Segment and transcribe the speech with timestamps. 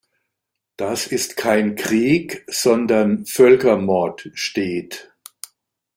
[0.77, 5.11] Das ist kein Krieg sondern Völkermord“ steht.